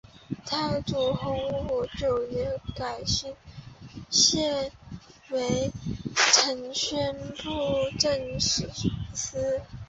[0.47, 3.35] 太祖洪武九年改行
[4.09, 4.41] 省
[5.29, 5.71] 为
[6.15, 8.67] 承宣布政使
[9.13, 9.61] 司。